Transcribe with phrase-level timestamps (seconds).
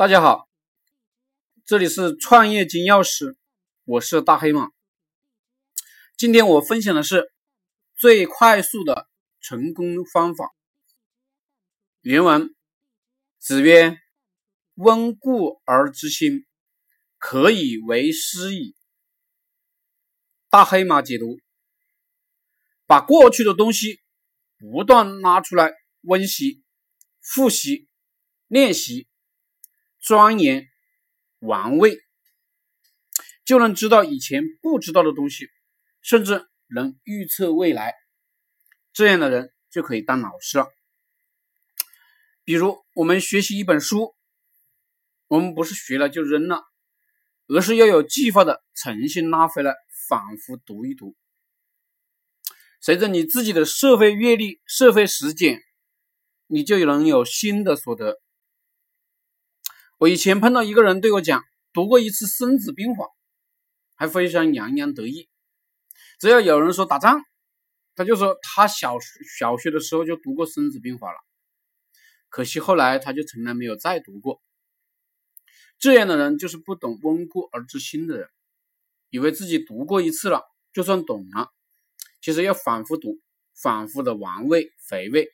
[0.00, 0.48] 大家好，
[1.66, 3.36] 这里是创业金钥匙，
[3.84, 4.70] 我是大黑马。
[6.16, 7.30] 今天我分享的是
[7.98, 9.10] 最快速的
[9.40, 10.54] 成功方法。
[12.00, 12.54] 原文：
[13.38, 13.98] 子曰
[14.72, 16.46] ：“温故而知新，
[17.18, 18.74] 可以为师矣。”
[20.48, 21.38] 大黑马解读：
[22.86, 24.00] 把过去的东西
[24.56, 26.64] 不断拉出来温习、
[27.20, 27.86] 复习、
[28.46, 29.09] 练习。
[30.00, 30.66] 钻研
[31.38, 31.98] 玩味，
[33.44, 35.48] 就能知道以前不知道的东西，
[36.02, 37.94] 甚至能预测未来。
[38.92, 40.66] 这样的人就可以当老师了。
[42.44, 44.16] 比如，我们学习一本书，
[45.28, 46.64] 我们不是学了就扔了，
[47.46, 49.74] 而是要有计划的重新拉回来，
[50.08, 51.14] 反复读一读。
[52.80, 55.62] 随着你自己的社会阅历、社会实践，
[56.46, 58.20] 你就能有新的所得。
[60.00, 63.04] 我以前碰到一个人对我讲，读过一次《孙子兵法》，
[63.96, 65.28] 还非常洋洋得意。
[66.18, 67.22] 只要有人说打仗，
[67.94, 68.96] 他就说他小
[69.36, 71.18] 小学的时候就读过《孙子兵法》了。
[72.30, 74.40] 可惜后来他就从来没有再读过。
[75.78, 78.26] 这样的人就是不懂温故而知新的人，
[79.10, 81.50] 以为自己读过一次了就算懂了。
[82.22, 83.20] 其实要反复读，
[83.54, 85.28] 反复的玩味回味。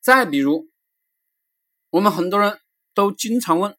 [0.00, 0.70] 再比如，
[1.90, 2.58] 我们很多人。
[2.94, 3.76] 都经常问，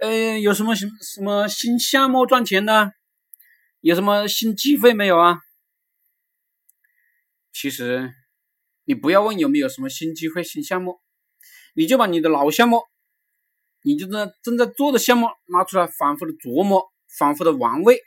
[0.00, 2.92] 呃，有什么什什么新项目赚钱呢？
[3.80, 5.40] 有什么新机会没有啊？
[7.50, 8.12] 其实，
[8.84, 11.00] 你不要问有没有什么新机会、新项目，
[11.74, 12.82] 你就把你的老项目，
[13.82, 18.00] 你就在正在做的项目拿出来，反复的琢磨，反复的玩味。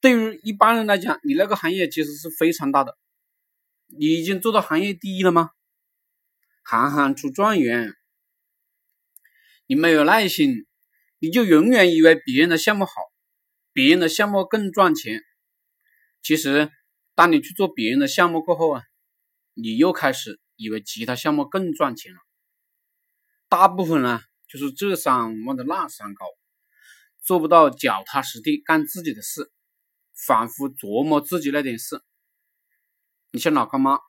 [0.00, 2.98] 对于一般人来讲，你那个行业其实是非常大的，
[3.86, 5.50] 你已经做到行业第一了吗？
[6.64, 7.94] 行行出状元。
[9.70, 10.66] 你没有耐心，
[11.20, 12.92] 你就永远以为别人的项目好，
[13.72, 15.22] 别人的项目更赚钱。
[16.22, 16.72] 其实，
[17.14, 18.82] 当你去做别人的项目过后啊，
[19.54, 22.18] 你又开始以为其他项目更赚钱了。
[23.48, 26.26] 大部分呢，就是这山望着那山高，
[27.22, 29.52] 做不到脚踏实地干自己的事，
[30.26, 32.02] 反复琢磨自己那点事。
[33.30, 34.00] 你像老干妈，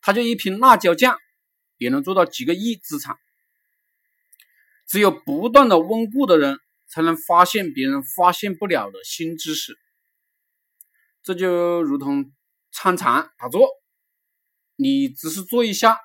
[0.00, 1.16] 他就一瓶辣椒酱，
[1.76, 3.16] 也能做到几个亿资产。
[4.86, 9.76] 只有不断的温故的人，才能发现别人发现不了的新知识。
[11.22, 12.32] 这就如同
[12.70, 13.66] 参禅打坐，
[14.76, 15.98] 你只是做一下，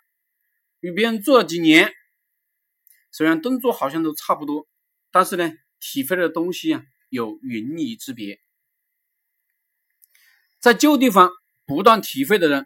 [0.80, 1.92] 与别人做了几年，
[3.12, 4.66] 虽然动作好像都差不多，
[5.12, 8.40] 但是呢，体会的东西啊有云泥之别。
[10.60, 11.32] 在旧地方
[11.66, 12.66] 不断体会的人，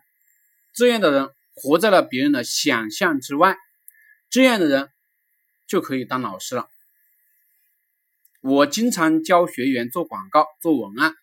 [0.73, 3.57] 这样的人活在了别人的想象之外，
[4.29, 4.92] 这样的人。
[5.67, 6.67] 就可以当老师了。
[8.41, 11.13] 我经常教学员做广告、做文案，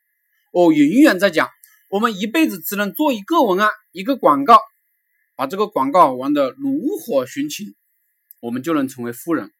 [0.52, 1.50] 我永远在讲，
[1.90, 4.58] 我们一辈子只能做一个文案、一个广告，
[5.36, 7.74] 把这个广告玩得炉火纯青，
[8.40, 9.52] 我们就能成为富人。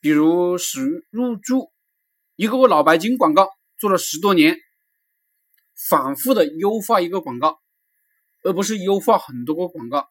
[0.00, 1.70] 比如史入驻，
[2.36, 4.56] 一个个脑白金广告做了十多年，
[5.90, 7.60] 反复的优化一个广告，
[8.42, 10.08] 而不是优化很多个广告。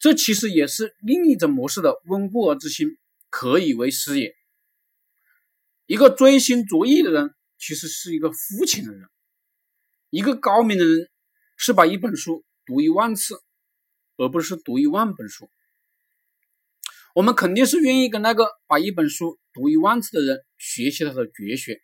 [0.00, 2.96] 这其实也是另一种模式的温故而知新，
[3.28, 4.34] 可以为师也。
[5.84, 9.02] 一个追心逐意的人，其实是一个肤浅的人；
[10.08, 11.10] 一个高明的人，
[11.54, 13.42] 是把一本书读一万次，
[14.16, 15.50] 而不是读一万本书。
[17.14, 21.78] 我们肯定是愿意跟那个把一本书读一万次的人学习他的绝学，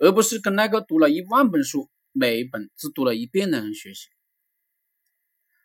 [0.00, 4.08] 而不是跟那个读了一万本书，每一本只读了一遍的人学习。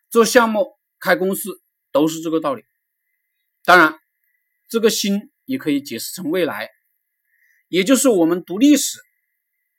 [0.08, 1.60] 做项目、开公司。
[1.92, 2.64] 都是这个道理。
[3.64, 3.98] 当然，
[4.68, 6.70] 这个新也可以解释成未来，
[7.68, 8.98] 也就是我们读历史，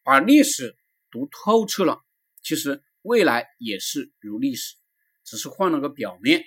[0.03, 0.75] 把历史
[1.09, 2.01] 读透彻了，
[2.41, 4.75] 其实未来也是如历史，
[5.23, 6.43] 只是换了个表面，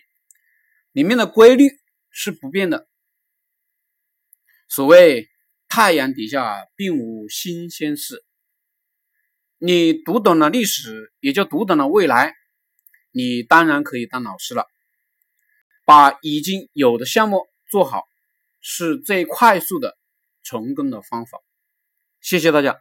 [0.92, 1.68] 里面的规律
[2.10, 2.88] 是不变的。
[4.68, 5.28] 所谓
[5.68, 8.24] 太阳底下并无新鲜事，
[9.58, 12.34] 你读懂了历史，也就读懂了未来，
[13.10, 14.66] 你当然可以当老师了。
[15.84, 18.04] 把已经有的项目做好，
[18.60, 19.96] 是最快速的
[20.42, 21.38] 成功的方法。
[22.20, 22.78] 谢谢大家。